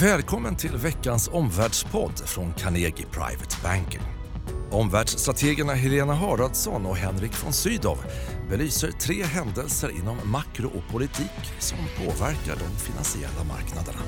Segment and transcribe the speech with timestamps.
[0.00, 4.00] Välkommen till veckans omvärldspodd från Carnegie Private Banking.
[4.70, 7.98] Omvärldsstrategerna Helena Haraldsson och Henrik von Sydow
[8.50, 13.98] belyser tre händelser inom makro och politik som påverkar de finansiella marknaderna.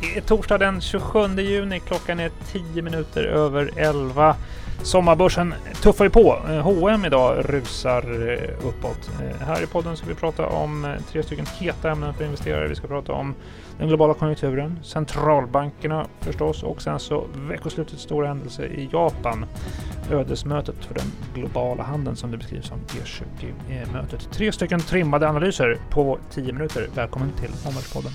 [0.00, 1.80] Det är torsdag den 27 juni.
[1.80, 4.36] Klockan är 10 minuter över 11.
[4.82, 6.38] Sommarbörsen tuffar ju på.
[6.62, 9.10] H&M idag rusar eh, uppåt.
[9.20, 12.68] Eh, här i podden ska vi prata om eh, tre stycken heta ämnen för investerare.
[12.68, 13.34] Vi ska prata om
[13.78, 19.46] den globala konjunkturen, centralbankerna förstås och sen så veckoslutets stora händelse i Japan.
[20.10, 24.28] Ödesmötet för den globala handeln som det beskrivs som G20-mötet.
[24.32, 26.88] Tre stycken trimmade analyser på 10 minuter.
[26.94, 28.12] Välkommen till Omvärldspodden.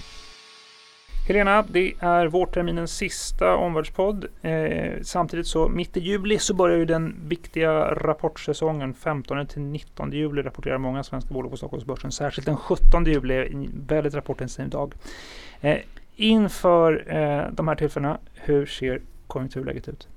[1.29, 4.25] Helena, det är vårterminens sista omvärldspodd.
[4.41, 8.93] Eh, samtidigt så mitt i juli så börjar ju den viktiga rapportsäsongen.
[8.93, 12.11] 15 till 19 juli rapporterar många svenska bolag på Stockholmsbörsen.
[12.11, 14.93] Särskilt den 17 juli är en väldigt rapportintensiv dag.
[15.61, 15.77] Eh,
[16.15, 20.07] inför eh, de här tillfällena, hur ser konjunkturläget ut?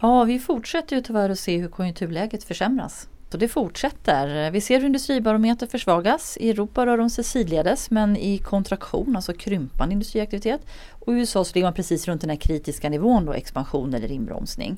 [0.00, 4.50] Ja, vi fortsätter ju tyvärr att se hur konjunkturläget försämras och det fortsätter.
[4.50, 6.36] Vi ser hur industribarometer försvagas.
[6.40, 10.60] I Europa rör de sig sidledes men i kontraktion, alltså krympande industriaktivitet.
[10.90, 14.12] Och i USA så ligger man precis runt den här kritiska nivån då, expansion eller
[14.12, 14.76] inbromsning.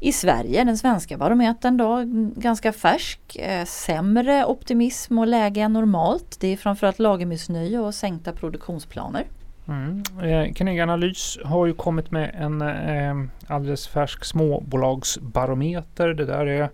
[0.00, 2.02] I Sverige, den svenska barometern då,
[2.40, 3.36] ganska färsk.
[3.36, 6.36] Eh, sämre optimism och läge än normalt.
[6.40, 9.24] Det är framförallt lagermissnöje och sänkta produktionsplaner.
[9.68, 10.02] Mm.
[10.22, 13.14] Eh, Carnegie Analys har ju kommit med en eh,
[13.46, 16.08] alldeles färsk småbolagsbarometer.
[16.14, 16.70] Det där är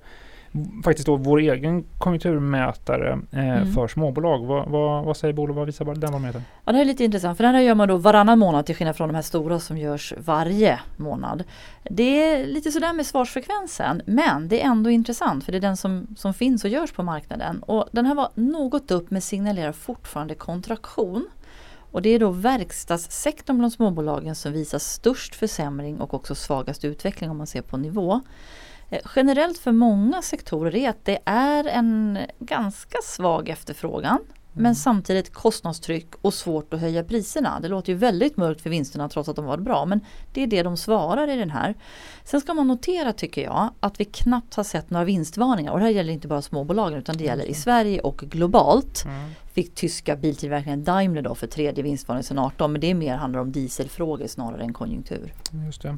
[0.85, 3.73] faktiskt då vår egen konjunkturmätare eh, mm.
[3.73, 4.47] för småbolag.
[4.47, 5.55] Vad, vad, vad säger bolag?
[5.55, 6.43] Vad visar den barometern?
[6.65, 8.97] Ja, det är lite intressant för den här gör man då varannan månad till skillnad
[8.97, 11.45] från de här stora som görs varje månad.
[11.91, 15.77] Det är lite sådär med svarsfrekvensen men det är ändå intressant för det är den
[15.77, 17.63] som, som finns och görs på marknaden.
[17.63, 21.27] Och den här var något upp men signalerar fortfarande kontraktion.
[21.91, 27.31] Och det är då verkstadssektorn bland småbolagen som visar störst försämring och också svagast utveckling
[27.31, 28.21] om man ser på nivå.
[28.91, 34.19] Eh, generellt för många sektorer är att det är en ganska svag efterfrågan.
[34.57, 34.63] Mm.
[34.63, 37.61] Men samtidigt kostnadstryck och svårt att höja priserna.
[37.61, 39.85] Det låter ju väldigt mörkt för vinsterna trots att de var bra.
[39.85, 40.01] Men
[40.33, 41.75] det är det de svarar i den här.
[42.25, 45.73] Sen ska man notera tycker jag att vi knappt har sett några vinstvarningar.
[45.73, 49.05] Och det här gäller inte bara småbolagen utan det gäller i Sverige och globalt.
[49.05, 49.31] Mm.
[49.53, 52.73] Fick tyska biltillverkaren Daimler då för tredje vinstvarning sedan 18.
[52.73, 55.33] Men det är mer handlar om dieselfrågor snarare än konjunktur.
[55.67, 55.97] Just det.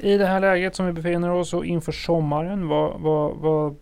[0.00, 3.76] I det här läget som vi befinner oss och inför sommaren, vad, vad, vad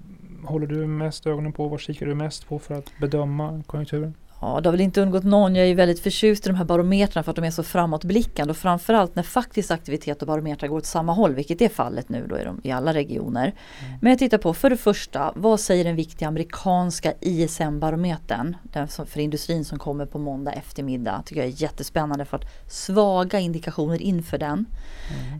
[0.44, 1.68] håller du mest ögonen på?
[1.68, 4.14] Vad kikar du mest på för att bedöma konjunkturen?
[4.40, 5.54] Ja, det har väl inte undgått någon.
[5.54, 8.56] Jag är väldigt förtjust i de här barometrarna för att de är så framåtblickande och
[8.56, 12.38] framförallt när faktisk aktivitet och barometrar går åt samma håll, vilket är fallet nu då
[12.38, 13.42] i, de, i alla regioner.
[13.46, 13.98] Mm.
[14.00, 18.56] Men jag tittar på, för det första, vad säger den viktiga amerikanska ISM-barometern?
[18.62, 21.22] Den för industrin som kommer på måndag eftermiddag.
[21.26, 24.66] Tycker jag är jättespännande för att svaga indikationer inför den.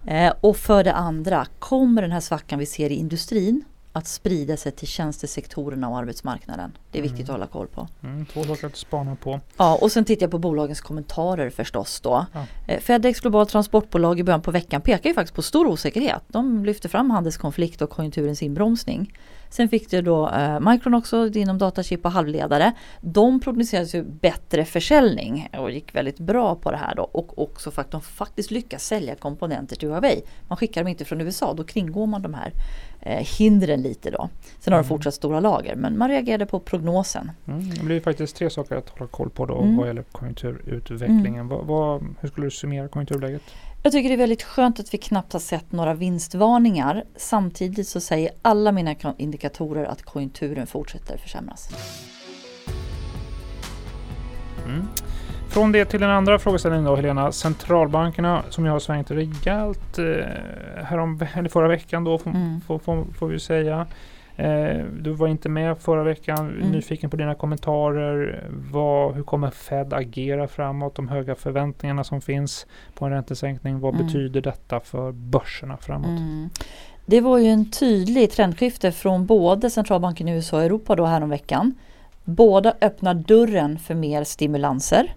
[0.06, 0.26] Mm.
[0.26, 3.64] Eh, och för det andra, kommer den här svackan vi ser i industrin
[3.96, 6.72] att sprida sig till tjänstesektorerna och arbetsmarknaden.
[6.90, 7.30] Det är viktigt mm.
[7.30, 7.88] att hålla koll på.
[8.02, 9.40] Mm, två saker att spana på.
[9.56, 12.26] Ja, och sen tittar jag på bolagens kommentarer förstås då.
[12.32, 12.46] Ja.
[12.66, 16.22] Eh, Fedex Globalt Transportbolag i början på veckan pekar ju faktiskt på stor osäkerhet.
[16.28, 19.12] De lyfter fram handelskonflikt och konjunkturens inbromsning.
[19.56, 22.72] Sen fick du då eh, Micron också inom datachip och halvledare.
[23.00, 27.70] De prognostiserade ju bättre försäljning och gick väldigt bra på det här då och också
[27.70, 30.22] för att de faktiskt lyckas sälja komponenter till Huawei.
[30.48, 32.52] Man skickar dem inte från USA, då kringgår man de här
[33.00, 34.28] eh, hindren lite då.
[34.58, 34.88] Sen har de mm.
[34.88, 37.30] fortsatt stora lager men man reagerade på prognosen.
[37.46, 39.76] Mm, det blir faktiskt tre saker att hålla koll på då mm.
[39.76, 41.34] vad gäller konjunkturutvecklingen.
[41.34, 41.48] Mm.
[41.48, 43.42] Vad, vad, hur skulle du summera konjunkturläget?
[43.86, 47.04] Jag tycker det är väldigt skönt att vi knappt har sett några vinstvarningar.
[47.16, 51.68] Samtidigt så säger alla mina indikatorer att konjunkturen fortsätter försämras.
[54.64, 54.88] Mm.
[55.48, 57.32] Från det till den andra frågeställningen då Helena.
[57.32, 60.04] Centralbankerna som ju har svängt rejält eh,
[60.84, 62.60] härom, eller förra veckan då får, mm.
[62.60, 63.86] får, får, får vi säga.
[64.36, 66.38] Eh, du var inte med förra veckan.
[66.38, 66.70] Mm.
[66.70, 68.44] Nyfiken på dina kommentarer.
[68.72, 70.94] Vad, hur kommer Fed agera framåt?
[70.94, 73.80] De höga förväntningarna som finns på en räntesänkning.
[73.80, 74.06] Vad mm.
[74.06, 76.06] betyder detta för börserna framåt?
[76.06, 76.50] Mm.
[77.06, 81.74] Det var ju en tydlig trendskifte från både centralbanken i USA och Europa då häromveckan.
[82.24, 85.14] Båda öppnar dörren för mer stimulanser.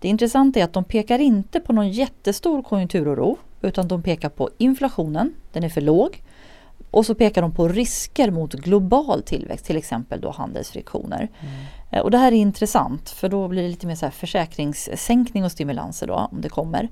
[0.00, 4.50] Det intressanta är att de pekar inte på någon jättestor konjunkturoro utan de pekar på
[4.58, 6.22] inflationen, den är för låg.
[6.90, 11.28] Och så pekar de på risker mot global tillväxt, till exempel då handelsfriktioner.
[11.40, 12.04] Mm.
[12.04, 15.52] Och det här är intressant för då blir det lite mer så här försäkringssänkning och
[15.52, 16.88] stimulanser då om det kommer.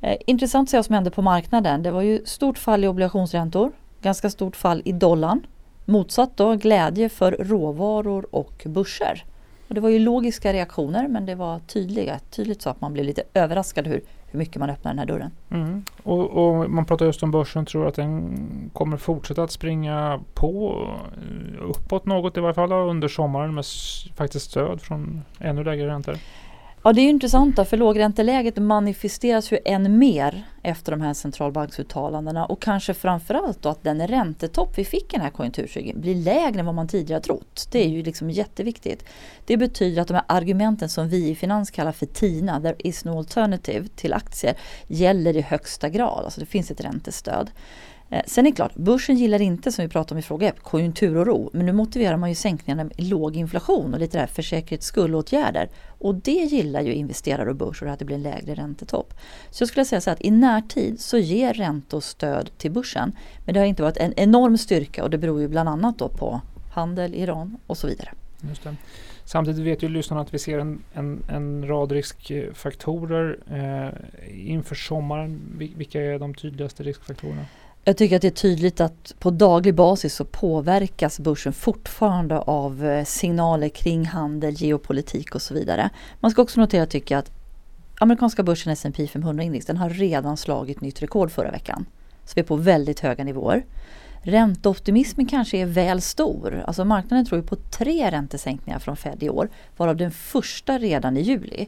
[0.00, 1.82] Eh, intressant att se vad som hände på marknaden.
[1.82, 3.72] Det var ju stort fall i obligationsräntor,
[4.02, 5.46] ganska stort fall i dollarn.
[5.84, 9.24] Motsatt då glädje för råvaror och börser.
[9.68, 13.04] Och det var ju logiska reaktioner men det var tydliga, tydligt så att man blev
[13.04, 15.30] lite överraskad hur hur mycket man öppnar den här dörren.
[15.50, 15.84] Mm.
[16.02, 20.86] Och, och, man pratar just om börsen, tror att den kommer fortsätta att springa på
[21.16, 23.64] eh, uppåt något i varje fall under sommaren med
[24.16, 26.16] faktiskt stöd från ännu lägre räntor?
[26.88, 32.62] Ja det är intressant för lågränteläget manifesteras ju än mer efter de här centralbanksuttalandena och
[32.62, 36.66] kanske framförallt då att den räntetopp vi fick i den här konjunkturcykeln blir lägre än
[36.66, 37.68] vad man tidigare trott.
[37.70, 39.04] Det är ju liksom jätteviktigt.
[39.46, 43.04] Det betyder att de här argumenten som vi i finans kallar för TINA, there is
[43.04, 44.54] no alternative till aktier,
[44.86, 46.24] gäller i högsta grad.
[46.24, 47.50] Alltså det finns ett räntestöd.
[48.10, 50.60] Eh, sen är det klart, börsen gillar inte som vi pratade om i fråga 1,
[50.60, 51.50] konjunkturoro.
[51.52, 55.68] Men nu motiverar man ju sänkningarna med låg inflation och lite där för säkerhets skull-åtgärder.
[55.98, 59.14] Och det gillar ju investerare och börser att det blir en lägre räntetopp.
[59.50, 63.12] Så jag skulle säga så att i närtid så ger räntor stöd till börsen.
[63.44, 66.08] Men det har inte varit en enorm styrka och det beror ju bland annat då
[66.08, 66.40] på
[66.74, 68.10] handel, Iran och så vidare.
[68.48, 68.76] Just det.
[69.24, 75.40] Samtidigt vet ju lyssnarna att vi ser en, en, en rad riskfaktorer eh, inför sommaren.
[75.76, 77.44] Vilka är de tydligaste riskfaktorerna?
[77.88, 82.84] Jag tycker att det är tydligt att på daglig basis så påverkas börsen fortfarande av
[82.84, 85.90] eh, signaler kring handel, geopolitik och så vidare.
[86.20, 87.30] Man ska också notera tycker jag att
[88.00, 91.86] amerikanska börsen S&P 500 index den har redan slagit nytt rekord förra veckan.
[92.24, 93.64] Så vi är på väldigt höga nivåer.
[94.22, 96.64] Ränteoptimismen kanske är väl stor.
[96.66, 101.16] Alltså marknaden tror ju på tre räntesänkningar från Fed i år, varav den första redan
[101.16, 101.66] i juli.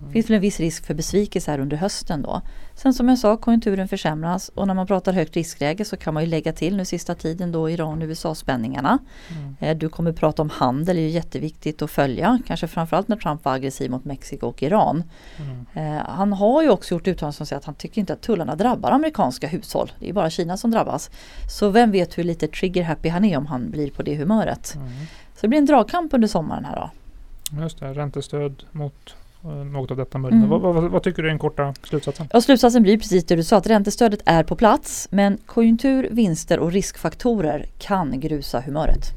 [0.00, 2.42] Det finns väl en viss risk för besvikelse här under hösten då.
[2.74, 6.22] Sen som jag sa, konjunkturen försämras och när man pratar högt riskläge så kan man
[6.22, 8.98] ju lägga till nu sista tiden då Iran-USA spänningarna.
[9.60, 9.78] Mm.
[9.78, 12.38] Du kommer prata om handel, det är jätteviktigt att följa.
[12.46, 15.02] Kanske framförallt när Trump var aggressiv mot Mexiko och Iran.
[15.74, 16.02] Mm.
[16.06, 18.90] Han har ju också gjort uttalanden som säger att han tycker inte att tullarna drabbar
[18.90, 19.92] amerikanska hushåll.
[19.98, 21.10] Det är bara Kina som drabbas.
[21.50, 24.74] Så vem vet hur lite trigger happy han är om han blir på det humöret.
[24.74, 24.88] Mm.
[25.34, 26.90] Så det blir en dragkamp under sommaren här då.
[27.62, 30.36] Just det, räntestöd mot Eh, något av detta möjligt.
[30.36, 30.48] Mm.
[30.48, 32.28] Vad, vad, vad, tycker du är den korta slutsatsen?
[32.32, 36.58] Ja, slutsatsen blir precis det du sa att räntestödet är på plats men konjunktur, vinster
[36.58, 39.12] och riskfaktorer kan grusa humöret.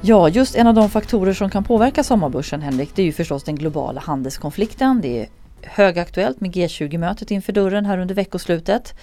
[0.00, 3.44] Ja, just en av de faktorer som kan påverka sommarbörsen Henrik, det är ju förstås
[3.44, 5.00] den globala handelskonflikten.
[5.00, 5.28] Det är
[5.62, 8.94] högaktuellt med G20-mötet inför dörren här under veckoslutet.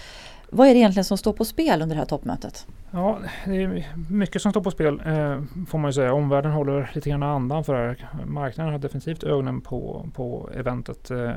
[0.50, 2.68] Vad är det egentligen som står på spel under det här toppmötet?
[2.92, 6.14] Ja, det är mycket som står på spel eh, får man ju säga.
[6.14, 8.26] Omvärlden håller lite grann andan för det här.
[8.26, 11.32] Marknaden har definitivt ögonen på, på eventet eh,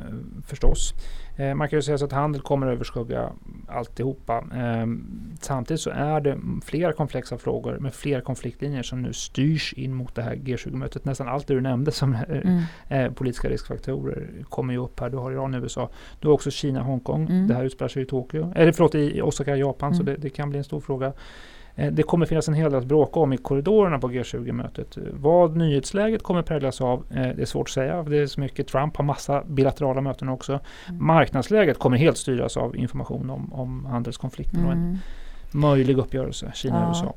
[0.47, 0.93] förstås.
[1.37, 3.33] Eh, man kan ju säga så att handel kommer överskugga
[3.69, 4.44] alltihopa.
[4.55, 4.87] Eh,
[5.41, 10.15] samtidigt så är det flera komplexa frågor med flera konfliktlinjer som nu styrs in mot
[10.15, 11.05] det här G20-mötet.
[11.05, 12.62] Nästan allt det du nämnde som eh, mm.
[12.88, 15.11] Eh, politiska riskfaktorer kommer ju upp här.
[15.11, 15.91] Du har Iran, USA.
[16.20, 17.26] Du har också Kina, Hongkong.
[17.29, 17.47] Mm.
[17.49, 18.53] Det här utspelar sig i Tokyo.
[18.56, 19.88] Eller förlåt, i Osaka, Japan.
[19.93, 19.99] Mm.
[19.99, 21.12] Så det, det kan bli en stor fråga.
[21.79, 24.99] Eh, det kommer finnas en hel del att bråka om i korridorerna på G20-mötet.
[25.13, 28.03] Vad nyhetsläget kommer präglas av, eh, det är svårt att säga.
[28.03, 30.61] Det är så mycket Trump har massa bilaterala möten också.
[30.89, 31.07] Mm.
[31.07, 34.69] Marknadsläget kommer helt styras av information om, om handelskonflikten mm.
[34.69, 34.99] och en mm.
[35.51, 37.05] möjlig uppgörelse Kina-USA.
[37.05, 37.15] Ja.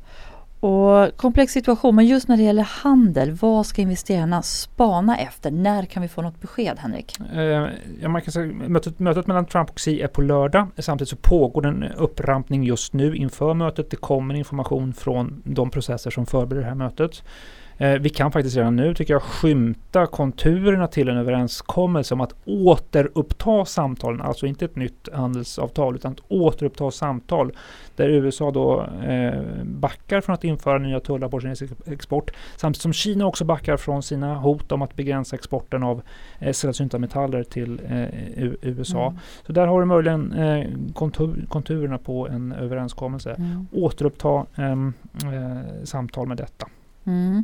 [0.61, 5.51] Och komplex situation, men just när det gäller handel, vad ska investerarna spana efter?
[5.51, 7.17] När kan vi få något besked Henrik?
[7.33, 7.67] Eh,
[8.01, 10.67] ja, man kan säga, mötet, mötet mellan Trump och Xi är på lördag.
[10.77, 13.89] Samtidigt så pågår en upprampning just nu inför mötet.
[13.89, 17.23] Det kommer information från de processer som förbereder det här mötet.
[17.81, 22.35] Eh, vi kan faktiskt redan nu, tycker jag, skymta konturerna till en överenskommelse om att
[22.45, 27.51] återuppta samtalen, alltså inte ett nytt handelsavtal, utan att återuppta samtal
[27.95, 32.93] där USA då eh, backar från att införa nya tullar på kinesisk export, samtidigt som
[32.93, 36.01] Kina också backar från sina hot om att begränsa exporten av
[36.39, 39.07] eh, sällsynta metaller till eh, USA.
[39.07, 39.19] Mm.
[39.45, 43.31] Så där har du möjligen eh, kontur, konturerna på en överenskommelse.
[43.37, 43.67] Mm.
[43.71, 46.67] Återuppta ehm, eh, samtal med detta.
[47.05, 47.43] Mm.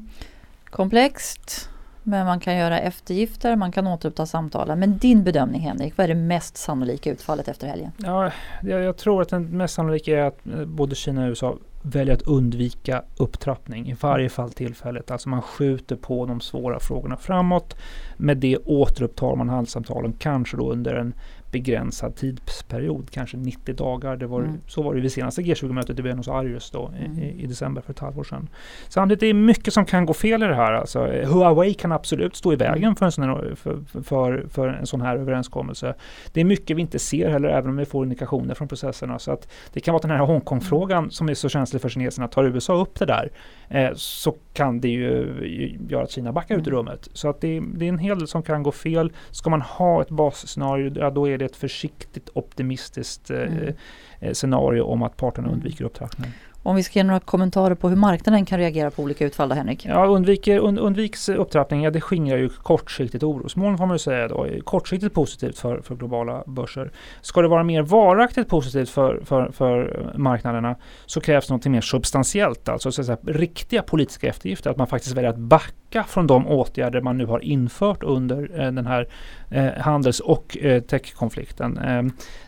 [0.69, 1.69] Komplext,
[2.03, 4.79] men man kan göra eftergifter, man kan återuppta samtalen.
[4.79, 7.91] Men din bedömning Henrik, vad är det mest sannolika utfallet efter helgen?
[7.97, 8.31] Ja,
[8.63, 12.15] jag, jag tror att det mest sannolika är att eh, både Kina och USA väljer
[12.15, 15.11] att undvika upptrappning i varje fall tillfället.
[15.11, 17.77] Alltså man skjuter på de svåra frågorna framåt.
[18.17, 21.13] Med det återupptar man handelssamtalen, kanske då under en
[21.51, 24.17] begränsad tidsperiod, kanske 90 dagar.
[24.17, 24.61] Det var, mm.
[24.67, 27.19] Så var det vid senaste G20-mötet i Buenos Aires då, mm.
[27.19, 28.49] i, i, december för ett halvår sedan.
[28.89, 30.73] Samtidigt är det mycket som kan gå fel i det här.
[30.73, 32.71] Alltså, Huawei kan absolut stå i mm.
[32.71, 35.93] vägen för en, sån här, för, för, för, en sån här överenskommelse.
[36.31, 39.19] Det är mycket vi inte ser heller, även om vi får indikationer från processerna.
[39.19, 41.11] Så att det kan vara den här Hongkong-frågan mm.
[41.11, 42.27] som är så känslig för kineserna.
[42.27, 43.31] Tar USA upp det där
[43.69, 46.77] eh, så kan det ju göra att Kina backar ut i mm.
[46.77, 47.09] rummet.
[47.13, 49.11] Så att det, det, är en hel del som kan gå fel.
[49.31, 53.73] Ska man ha ett basscenario, ja, då är det ett försiktigt optimistiskt eh, mm.
[54.19, 56.31] Eh, scenario om att parterna undviker upptrappning.
[56.63, 59.55] Om vi ska ge några kommentarer på hur marknaden kan reagera på olika utfall då
[59.55, 59.85] Henrik?
[59.85, 64.27] Ja, undviker, und, undviks upptrappning, ja, det skingrar ju kortsiktigt orosmoln får man ju säga
[64.27, 64.47] då.
[64.63, 66.91] Kortsiktigt positivt för, för globala börser.
[67.21, 70.75] Ska det vara mer varaktigt positivt för, för, för marknaderna
[71.05, 74.69] så krävs något mer substantiellt, alltså så att säga, riktiga politiska eftergifter.
[74.69, 75.73] Att man faktiskt väljer att backa
[76.07, 79.07] från de åtgärder man nu har infört under eh, den här
[79.49, 81.79] eh, handels och eh, techkonflikten.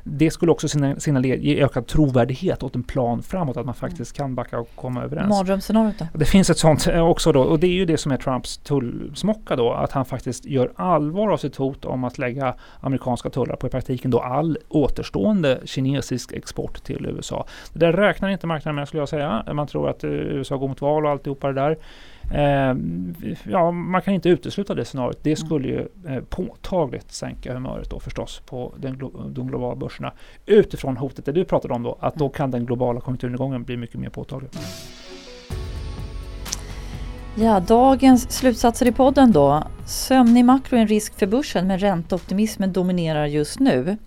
[0.04, 0.68] Det skulle också
[0.98, 5.04] signalera, ge ökad trovärdighet åt en plan framåt, att man faktiskt kan backa och komma
[5.04, 5.30] överens.
[5.30, 6.06] Mardrömsscenariot då?
[6.14, 9.56] Det finns ett sånt också då och det är ju det som är Trumps tullsmocka
[9.56, 13.68] då, att han faktiskt gör allvar av sitt hot om att lägga amerikanska tullar på
[13.68, 17.46] i praktiken då all återstående kinesisk export till USA.
[17.74, 19.44] Det där räknar inte marknaden med skulle jag säga.
[19.54, 21.78] Man tror att USA går mot val och alltihopa det där.
[22.34, 22.76] Eh,
[23.44, 25.20] ja, man kan inte utesluta det scenariot.
[25.24, 30.14] Det skulle ju eh, påtagligt sänka humöret då förstås på den glo de globala börserna.
[30.46, 34.00] Utifrån hotet det du pratade om då, att då kan den globala konjunkturnedgången bli mycket
[34.00, 34.50] mer påtaglig.
[37.36, 39.64] Ja, dagens slutsatser i podden då.
[39.86, 43.98] Sömnig makro är en risk för börsen men ränteoptimismen dominerar just nu.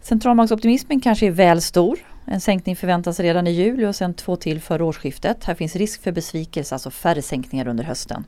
[0.00, 4.60] Centralbanksoptimismen kanske är väl stor en sänkning förväntas redan i juli och sen två till
[4.60, 5.44] före årsskiftet.
[5.44, 8.24] Här finns risk för besvikelse, alltså färre sänkningar under hösten.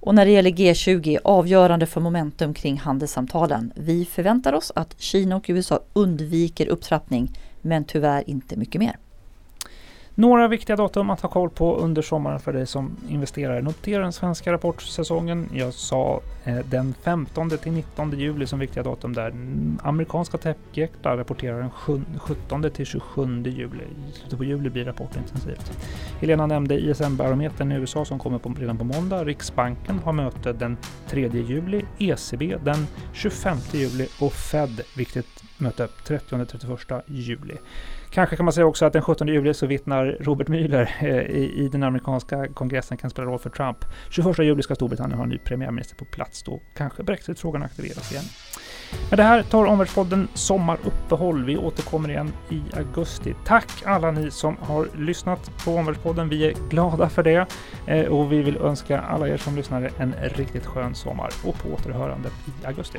[0.00, 3.72] Och när det gäller G20, avgörande för momentum kring handelssamtalen.
[3.76, 8.96] Vi förväntar oss att Kina och USA undviker upptrappning, men tyvärr inte mycket mer.
[10.16, 13.62] Några viktiga datum att ha koll på under sommaren för dig som investerare.
[13.62, 15.48] Notera den svenska rapportsäsongen.
[15.52, 19.26] Jag sa eh, den 15 till 19 juli som viktiga datum där.
[19.26, 21.70] Mm, amerikanska techjättar rapporterar den
[22.18, 23.84] 17 till 27 juli.
[24.08, 25.72] I slutet på juli blir rapportintensivt.
[26.20, 29.24] Helena nämnde ISM-barometern i USA som kommer på, redan på måndag.
[29.24, 30.76] Riksbanken har möte den
[31.08, 37.54] 3 juli, ECB den 25 juli och Fed, viktigt möte, 30-31 juli.
[38.14, 41.52] Kanske kan man säga också att den 17 juli så vittnar Robert Mueller eh, i,
[41.56, 43.78] i, den amerikanska kongressen kan spela roll för Trump.
[44.10, 46.42] 21 juli ska Storbritannien ha en ny premiärminister på plats.
[46.42, 48.24] Då kanske Brexit-frågan aktiveras igen.
[49.10, 51.44] Men det här tar Omvärldspodden sommaruppehåll.
[51.44, 53.34] Vi återkommer igen i augusti.
[53.44, 56.28] Tack alla ni som har lyssnat på Omvärldspodden.
[56.28, 57.46] Vi är glada för det
[57.86, 61.68] eh, och vi vill önska alla er som lyssnare en riktigt skön sommar och på
[61.68, 62.98] återhörande i augusti.